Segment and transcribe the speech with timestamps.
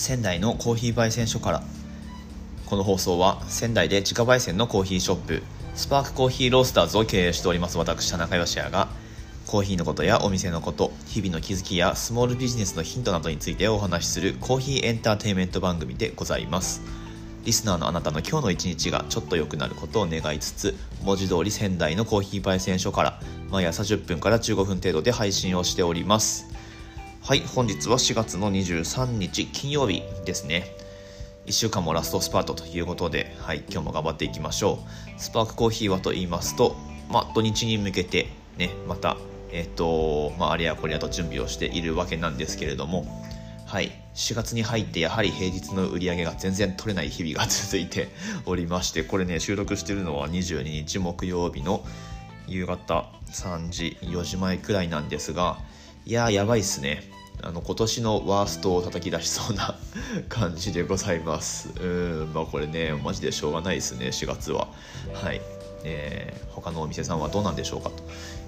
[0.00, 1.62] 仙台のコーヒー焙煎所から。
[2.64, 5.42] この放送は仙台で自家焙煎のコーヒーショップ
[5.74, 8.86] スパークコーヒーロースターズを経営しております私田中芳也が
[9.48, 16.82] コーヒーのことやお店のこと日々の気づきやスモールビジネスのヒントなどについてお話しするコーヒーエンターテインメント番組でございます。
[17.44, 23.20] リスナーのあなたの今日の一日がちょっと良くなることを願いつつ文字通り仙台のコーヒー焙煎所から
[23.50, 26.49] 毎朝10分から15分程度で配信をしております。
[27.22, 30.64] はい本日は4月の23日金曜日ですね。
[31.46, 34.80] 1週間もラストスパートということで、はい、今日も頑張っていきましょ
[35.16, 35.20] う。
[35.20, 36.74] スパークコーヒーはと言いますと、
[37.10, 39.16] まあ、土日に向けてねまた
[39.52, 43.04] えっ、と、まあ、あれやこれやと準備をしているわけなんですけれども
[43.66, 48.08] はい4月に入ってやはり平日の売り上げが全然取れない日々が続いて
[48.46, 51.84] おりましてこれね収録しているのは22日木曜日の
[52.48, 55.58] 夕方3時4時前くらいなんですが
[56.06, 57.02] いやーやばいっすね。
[57.42, 59.78] あの今年のワーストを叩き出しそうな
[60.28, 61.70] 感じでございます。
[61.80, 61.84] う
[62.26, 64.68] んまあこれねマジでしょうがないですね4月は。
[65.14, 65.40] はい。
[65.82, 67.90] えー、他のお店さんはどうなんでしょうか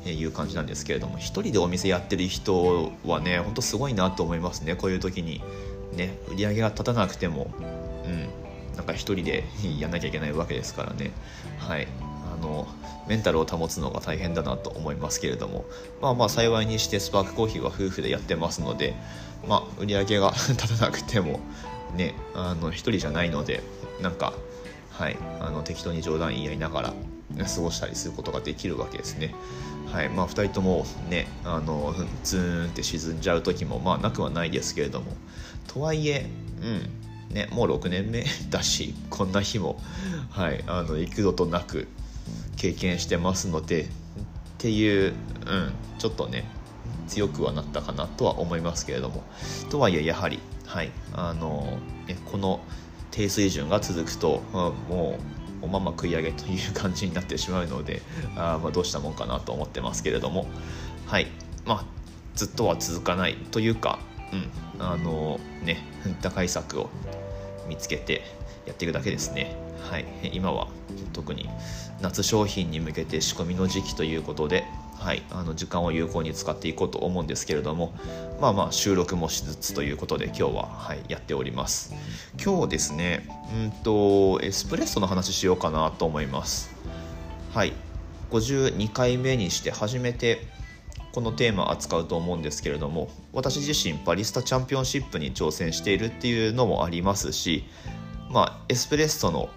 [0.04, 5.42] という感じなんですけれども一人でお店やってる人はねほんとすごいなと思いますねこういう時に。
[5.94, 7.50] ね売り上げが立たなくても。
[8.06, 8.28] うん。
[8.76, 9.44] なんか一人で
[9.78, 11.10] やんなきゃいけないわけですからね。
[11.58, 11.86] はい。
[12.42, 12.66] の
[13.08, 15.64] メンタルを保つのが大変だなと思いますけれども
[16.00, 18.94] まあまあ幸いにしてスパークコーヒーは夫婦でやってますので
[19.48, 21.40] まあ売り上げが 立たなくても
[21.96, 23.62] ねあの一人じゃないので
[24.02, 24.34] なんか
[24.90, 26.94] はいあの適当に冗談言い合いながら
[27.38, 29.34] 過ごしたりすることができるわけですね。
[29.90, 35.12] はいまあ、2人ともねあのズーンって沈んじゃう時もまあなくはないですけれども
[35.66, 36.26] とはいえ、
[36.62, 39.78] うんね、もう6年目だしこんな日も、
[40.30, 41.88] はい、あの幾度となく
[42.56, 43.86] 経験してますのでっ
[44.58, 45.14] ていう、
[45.46, 46.44] うん、ちょっとね
[47.08, 49.24] 強くはなったかなとは思いますけれども。
[49.70, 52.60] とはいえやはり、はいあのね、この
[53.10, 55.18] 低水準が続くと、うん、も
[55.62, 58.02] うおまま食い上げという感じになってしまうので
[58.36, 60.46] あまあどうしたもんかなと思ってますけれども。
[61.06, 61.26] はい
[61.66, 61.84] まあ
[62.34, 63.98] ずっとは続かないというか
[64.32, 65.84] うんあのね
[66.22, 66.88] 打開策を
[67.68, 68.22] 見つけて
[68.66, 69.56] やっていくだけですね。
[69.90, 70.06] はい。
[70.32, 70.68] 今は
[71.12, 71.48] 特に
[72.00, 74.64] 夏商品に向けて仕込みの時期ということで
[75.02, 77.92] はい、あの時間を有効に使っていこうと思うんですけれども
[78.40, 81.92] まあまあ収録もしつつということで今日は、はい、やっております。
[82.42, 86.72] 今日ですねうんとエスプレッソの話しようかなと思います。
[87.52, 87.72] はい。
[88.30, 90.46] 52回目にして初めて
[91.12, 97.64] このテーマ扱うと思うんですけれども私自身バリスタチャンピオンシップに挑戦しているっていうのもありますし
[98.30, 99.50] まあエスプレッソの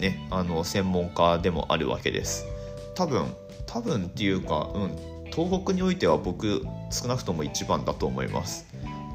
[0.00, 2.46] ねあの専門家でもあるわけです。
[2.94, 3.26] 多分
[3.66, 4.96] 多分っていうか、うん、
[5.30, 8.66] 東北においては僕少なくとも一番だと思います。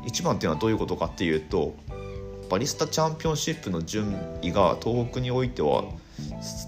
[0.06, 1.76] 一番っていうのはどういうことかっていうと
[2.50, 5.86] バリスタチャンピオンシップの順位が東北においては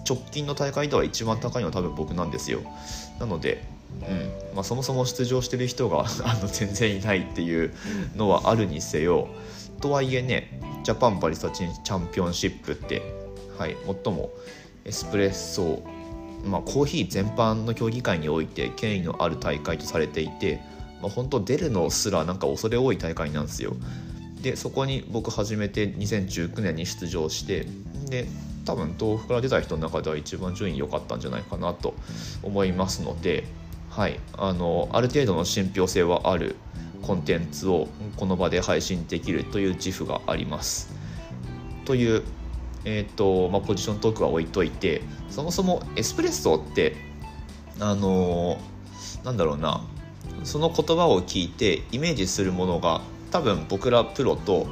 [0.07, 2.61] 直近の大会では一番高いのは多分僕なんですよ。
[3.19, 3.63] なので、
[4.01, 7.73] うんまあ、そもそも出場してる人が あの全然いないっていう
[8.15, 9.27] のはあるにせよ。
[9.81, 13.01] とはいえねジャパンバリスタチャンピオンシップって、
[13.57, 14.31] はい、最も
[14.83, 15.83] エスプレッソ
[16.45, 20.61] まあ、コーヒー全般の競技会において権威のある大会とされていて、
[21.01, 23.73] まあ、本当出るのすらなんか恐れ多い大会なんですよ。
[24.41, 27.65] でそこに僕初めて2019年に出場して
[28.09, 28.27] で
[28.63, 31.95] 多分東北から出た人の中では一番順位良かったんじゃないかなと
[32.43, 33.45] 思いますので、
[33.89, 36.57] はい、あのある程度の信憑性はある
[37.01, 37.87] コンテンツを
[38.17, 40.93] この場で配信できるという自負があります。
[41.85, 42.23] という
[42.85, 46.95] えーとまあ、ポジショントークは置いといてそもそもエスプレッソって
[47.79, 49.83] あのー、なんだろうな
[50.43, 53.01] その言葉を聞いてイメージするものが
[53.31, 54.67] 多分僕らプロと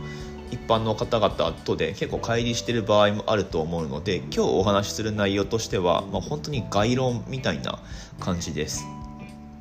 [0.52, 7.80] 一般の方々とで結構乖離してる場合もあると思うので今日お話しする内容としては、まあ、本当に概論みたいな
[8.20, 8.86] 感じです。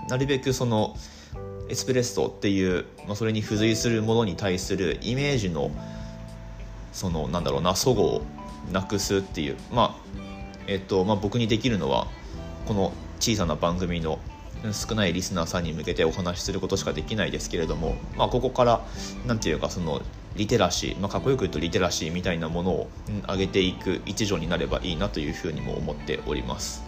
[0.09, 0.95] なるべくその
[1.71, 5.71] エスプレッソっていう、まあ、それに付随するものに対するイメージの
[6.93, 8.23] そのなんだろうなそごを
[8.73, 10.13] なくすっていうまあ
[10.67, 12.07] えっとまあ僕にできるのは
[12.67, 14.19] この小さな番組の
[14.73, 18.87] 少ないリスナーさんに向けてお話しすることしかできないですけれども、まあ、ここから
[19.27, 20.01] 何て言うかその
[20.37, 22.89] リテラシー、まあ、かっこよく言うとリテラシーみたいなものを
[23.29, 26.85] 上げていく一助になればいいなというふうにも思っております。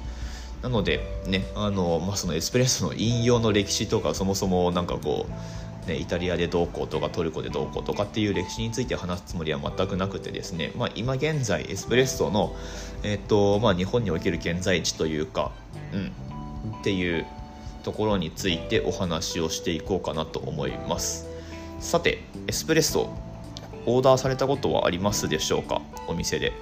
[0.63, 12.55] なのでねあの、まあ、そのエスプレッソの引用の歴史とかそもそもなんかこうね、イタリアでどうこうとかトルコでどうこうとかっていう歴史について話すつもりは全くなくてですね、まあ、今現在エスプレッソの、
[13.03, 15.53] えっとまあ、日本における現在地というか、
[15.93, 16.07] うん、
[16.81, 17.27] っていう
[17.83, 21.29] ところについてお話をしていこうかなと思います。
[21.81, 23.11] さてエスプレッソ
[23.85, 25.83] オーダーされたことはありますでしょうか？
[26.09, 26.55] お店で。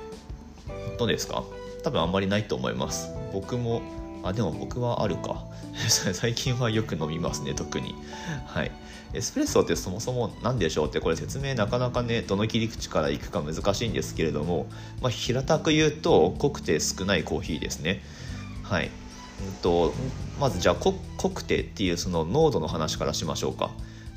[0.99, 1.45] どうですか？
[1.85, 3.11] 多分あんまりないと思います。
[3.33, 3.83] 僕も
[4.23, 5.45] あでも僕はあるか。
[6.13, 7.95] 最近はよく飲みますね特に。
[8.47, 8.71] はい。
[9.15, 14.67] エスプレッソってそもそも何でしょうってこれ説明なかなかねどの切り口からいくか難しいんですけれども、
[15.03, 18.03] まあ、平たく言うと濃くて少ないコーヒーですね。
[18.63, 19.93] はい、うんと、
[20.41, 20.95] まずじゃあ濃
[21.31, 23.71] くてっていうその濃度の話からしましょうか。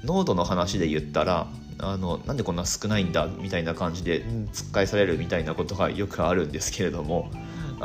[0.03, 1.47] 濃度の話で言ったら
[1.79, 7.29] あのなんでこんな少ないんだみたいな感じで突っ返されるみたいなことがよくあるんですけれども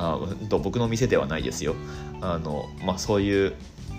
[0.01, 0.19] あ
[0.49, 1.75] 僕の店ではないですよ。
[2.21, 3.55] あの、まあ、そういう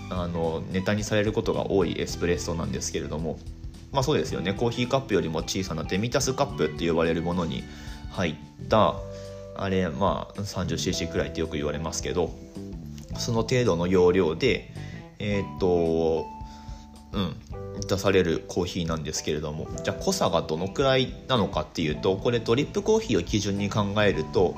[0.10, 3.40] あのネタにされることが多いエスプレッソなんですけれども。
[3.92, 4.54] まあそうですよね。
[4.54, 7.64] コーヒーカップよりも小さなデミタスカップって呼ばれるものに
[8.12, 8.36] 入っ
[8.70, 8.96] た
[9.56, 12.34] あれまあ 30cc くらいってよく言われますけど
[13.18, 14.74] その程度の容量で
[15.20, 16.26] えー、っと
[17.12, 17.36] うん
[17.88, 19.68] 出されるコーヒーなんですけれども。
[19.84, 24.56] じゃあ濃さがどのくらいなのかっていうとこれドリップコーヒーを基準に考えると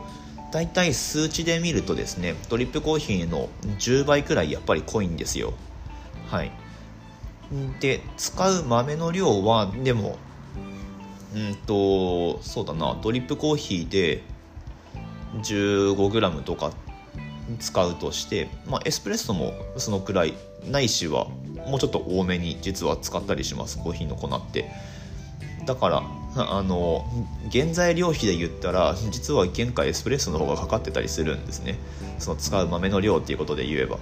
[0.54, 5.54] 大体数値で見るとですねドリップコーヒーの10倍くらいやっぱり濃いんですよ。
[6.30, 6.52] はい。
[7.80, 10.18] で使う豆の量はでも
[11.36, 14.22] うんとそうだなドリップコーヒーで
[15.42, 16.72] 15g とか
[17.60, 20.36] 使うとして、まあ、エスプレッソもそのくらい
[20.70, 21.26] ないしは
[21.66, 24.72] もうちょっと多めに実は使ったりしますコーヒーの粉って。
[25.66, 26.04] だから
[26.36, 27.06] あの
[27.52, 31.78] 原材料費で言ったら実は原価エスプレッソの方がかかってたりするんですね。
[32.20, 34.00] その使う豆の量っていうことで言えば。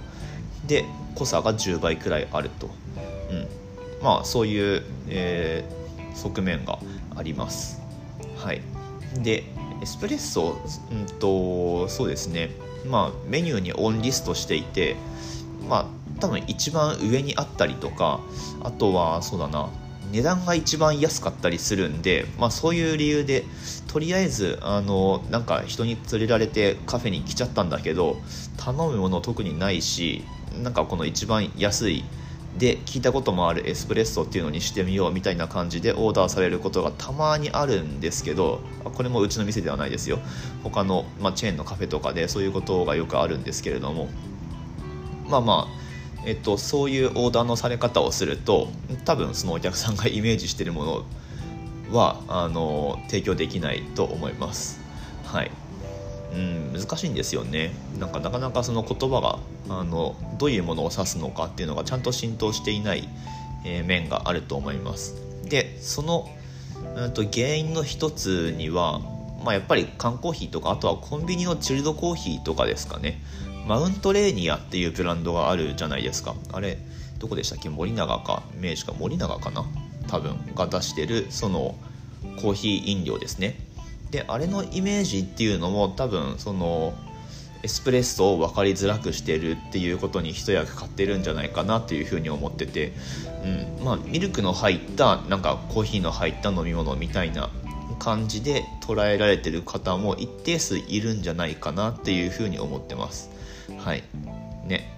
[0.66, 0.84] で
[1.16, 2.70] 濃さが10倍くらいあると、
[3.30, 3.48] うん、
[4.02, 6.78] まあそういう、えー、側面が
[7.16, 7.82] あります。
[8.36, 8.62] はい。
[9.18, 9.44] で
[9.82, 10.56] エスプレッソ、
[10.90, 12.50] うんとそうですね。
[12.86, 14.96] まあメニューにオンリストしていて
[15.68, 15.86] まあ
[16.20, 18.20] 多分一番上にあったりとか
[18.62, 19.68] あとはそうだな。
[20.12, 23.44] 値段が一番安かったりするんで、まあ、そういう理由で
[23.88, 28.18] とりあえずあのなんか人に連れられてカフェに来ちゃったんだけど
[28.58, 30.22] 頼むもの特にないし
[30.62, 32.04] なんかこの一番安い
[32.58, 40.18] で聞いたこともあるエスプレッソっていうのにしてみようみたいな感じでオーダーされることがたまにあるんですけどこれもうちの店ではないですよ。
[40.62, 44.10] 他の、まあ、チェーンのカフェとかでそういうことがよくあるんですけれども。
[45.30, 45.82] まあまあ
[46.24, 48.68] えっと、そういうオーダーのされ方をすると
[49.04, 51.04] 多分そのお客さんがイメージしてるもの
[51.90, 54.80] はあの提供できないと思います。
[55.24, 55.50] はい。
[56.34, 57.72] うん難しいんですよね。
[57.98, 59.38] なんかなかなかその言葉が
[59.68, 63.08] あのどういうものを指すのかっていうのがちゃんと浸透していない、
[63.64, 65.14] えー、面があると思います。
[65.44, 66.28] でその、
[66.96, 69.00] うんと、原因の一つには、
[69.44, 73.20] まあ、やっぱり缶コーヒーとかあとはコンビニのチルドコーヒーとかですかね。
[73.66, 76.34] マウントレーニアっていうブランドがあるじゃないですか。
[76.52, 76.78] あれ
[77.18, 77.68] どこでしたっけ？
[77.68, 78.42] 森永か。
[78.58, 79.64] 明治か森永かな？
[80.08, 81.76] 多分が出してるその
[82.40, 83.58] コーヒー飲料ですね。
[84.10, 86.92] であれのイメージっていうのも多分その
[87.62, 92.92] エスプレッソを分かりづらくしてるっていうことに一役買ってるんじゃないかなっていうふうに思ってて、
[93.78, 93.84] うん。
[93.84, 97.50] まあ、ミルクの入ったなんかコーヒーの入った飲み物みたいな
[98.00, 103.30] 感じで捉えられてる方も一定数いるんじゃないかなっていうふうに思ってます。
[103.78, 104.02] はい。
[104.66, 104.90] ね。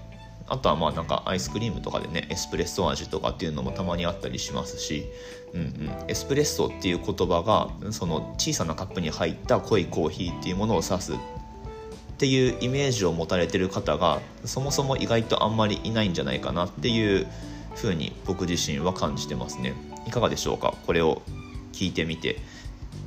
[0.47, 5.07] あとはまあなんかアイスクリームとかでねエスプレッソ味とかっていうのもたまにあったりしますし、
[5.55, 11.17] うんうん、エスプレッソっていう言葉がその小さなカップに入った濃いコーヒーっていうものを指すっ
[12.19, 17.27] ていうイメージを持たれてる方がそもそも意外とあんまりいないんじゃないかなっていう
[17.75, 19.73] ふうに僕自身は感じてますね。
[20.07, 20.75] いかがでしょうか？
[20.87, 21.23] これを
[21.73, 22.37] 聞いてみて。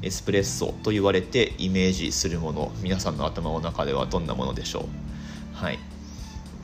[0.03, 4.83] エスプレッソと言われてイメージするもの皆さんの頭の中ではどんなものでしょう？
[5.57, 5.79] はい。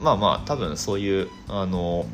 [0.02, 2.06] まあまあ多分そういうあの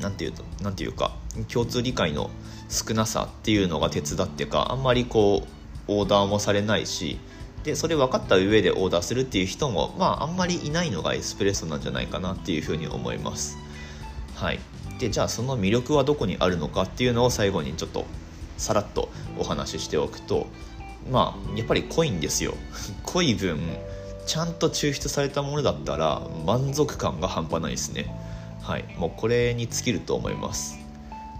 [0.00, 1.14] なんていうとなんていうか
[1.52, 2.30] 共通理解の
[2.68, 7.18] 少なさっていうのが手伝ってかあんまりこうオーダーもされないし
[7.64, 13.58] でそれ分かった上でオーダーするっていう人もまああんまりいないのがエスプレッソなんじゃないかなっていうふうに思います。
[14.34, 14.60] はい。
[14.98, 18.04] でじゃあその魅力はどこにあるのかっていうのを最後にちょっと
[18.56, 20.48] さらっとお話ししておくと
[21.10, 22.54] まあやっぱり濃いんですよ。
[23.04, 23.60] 濃い分
[24.28, 28.14] ちゃんと抽出されたものだったら満足感が半端ないですね。
[28.60, 28.84] はい。
[28.98, 30.78] もうこれに尽きると思います。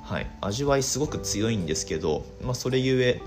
[0.04, 0.26] はい。
[0.40, 3.20] 味わいすごく強いんですけど、まあ、それゆえ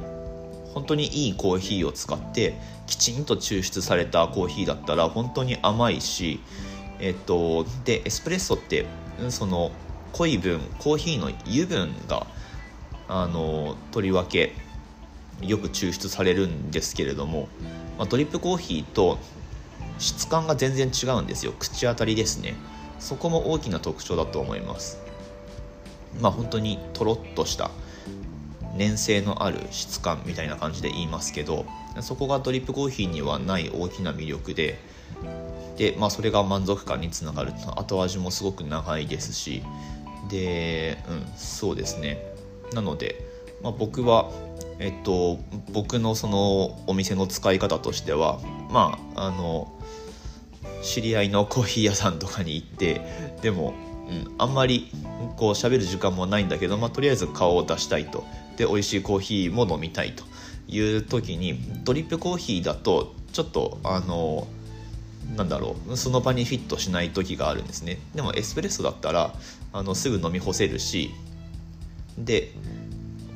[0.74, 2.56] 本当にいいコーヒーを使って
[2.88, 6.40] きちんと抽出されたコーヒーだったら本当に甘いし
[7.00, 8.88] えっとでエスプレッソって
[9.30, 9.72] その
[10.14, 12.26] 濃い分コーヒーの油分が
[13.08, 14.54] あのとりわけ
[15.42, 17.48] よく抽出されるんですけれども、
[18.00, 19.20] まあ、ドリップコーヒーと
[20.02, 21.54] 質感が全然違うんですよ。
[21.58, 22.56] 口当たりですね。
[23.00, 25.00] そこも大きな特徴だと思います。
[26.20, 27.72] まあ本当にとろっとした
[28.76, 31.66] 粘性のある質感みたいな感じで言いますけど
[32.02, 34.80] そこがドリップコーヒーにはない大きな魅力で
[35.78, 37.54] で、まあ、それが満足感につながる。
[37.76, 39.64] 後味もすごく長いですし
[40.30, 42.20] で、うん、そうですね。
[42.74, 43.26] なので、
[43.62, 44.32] まあ、僕は
[44.82, 45.40] えっと
[45.72, 49.72] 僕のそのお店の使い方としてはまああの
[50.82, 53.02] 知り合いのコーヒー屋さんとかに行って
[53.42, 53.74] でも、
[54.10, 54.92] うん、あんまり
[55.38, 58.26] こう喋る時間もないんだけど、まあ、とりあえず顔を出したいと。
[58.58, 60.24] で美味しいコーヒーも飲みたいと。
[60.72, 64.48] いう時にドリップコーヒーだとちょっとあの
[65.36, 68.00] なんだろうその場にフィットしない時があるんですね。
[68.16, 69.34] でもエスプレッソだったら
[69.74, 71.12] あのすぐ飲み干せるし
[72.18, 72.54] で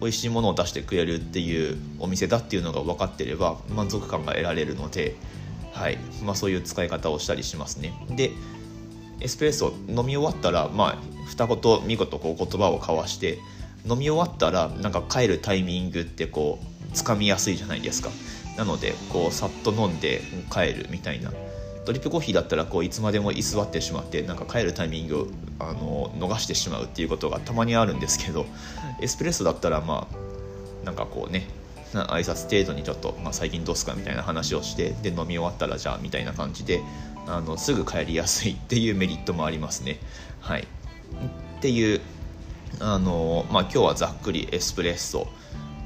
[0.02, 5.16] 美味しいものを出してくれるっていうお店だっていうのが分かってれば満足感が得られるので、
[5.72, 5.98] はい。
[6.24, 7.94] まあ、そういう使い方をしたりしますね。
[8.10, 8.32] で
[9.22, 10.98] エスプレッソ飲み終わったらまあ
[11.28, 13.40] 二言見事こう言葉を交わして
[13.90, 18.10] 飲み終わったらなんか帰るタイミングってこうつかみやすいじゃないですか。
[18.58, 20.22] なのでこうさっと飲んで
[20.52, 21.32] 帰るみたいな
[21.86, 25.27] ドリップコーヒーだったらこういつまでも居座ってしまってなんか帰るタイミングを
[25.60, 28.46] あの逃してしまうっていうことがたまにあるんですけど
[29.01, 31.48] エスプレッソだったらまあなんかこうね
[31.94, 36.82] 挨拶程度にちょっと、まあ、最近どうすかみたいな話をしてで飲み終わったらじゃあみたいな感じで
[37.27, 40.00] あのすぐ帰りやすいっていうメリットもありますね。
[40.42, 42.01] はい、っていう
[42.80, 45.27] あの、まあ、今日はざっくりエスプレッソ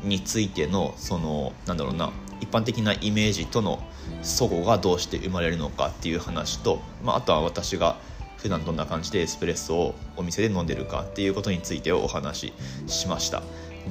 [0.03, 3.79] についてのそのなんだろうな一般的なイメージとの
[4.21, 7.97] 齟齬がどうして生まれるのかっていう話と、まあ、あとは私が
[8.37, 12.53] 普段どんな感じでエスプレッソをお店で飲んでるかっていうことについてお話
[12.87, 13.43] ししました。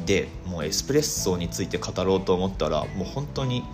[0.06, 3.64] でもうエスプレッソについて語ろうと思ったらもう本当に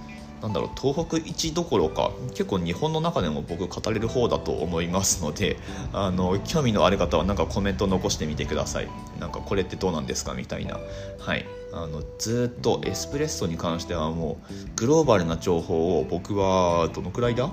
[0.44, 5.56] なんだろう東北一どころか結構日本の中でも僕語れる方だと思いますので
[5.94, 8.88] あの興味のある方はなんかコメント残してみてください。
[9.18, 10.78] なんかこれってどうなんですかみたいな。
[11.18, 11.46] はい。
[11.72, 17.50] あのずっとエスプレッソに関してはもうグローバルな情報を僕はどのくらいだ？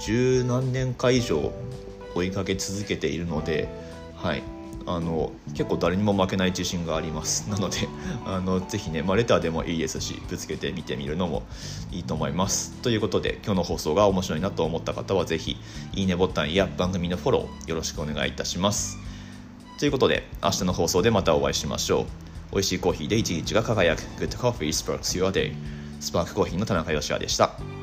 [0.00, 1.52] 十何年か以上
[2.14, 3.68] 追いかけ続けているので
[4.16, 4.42] はい。
[4.86, 7.48] あの結構誰にも負けない自信があります。
[7.50, 7.88] なので
[8.24, 11.42] あのぜひね、まあ、レターでもいいですしぶつけてみてみるのも
[11.90, 12.72] いいと思います。
[12.82, 15.56] ということで今日の放送が面白いなと思った方はぜひ
[15.94, 18.98] いいねボタンや番組のフォローよろしくお願いいたします。
[19.78, 22.06] ということで明日の放送でまたお会いしましょう。
[22.52, 24.02] 美味しいコーヒーで一日が輝く。
[24.18, 25.54] Good Coffee Sparks Your Day
[26.00, 27.75] スパークコーヒーの田中芳也でした。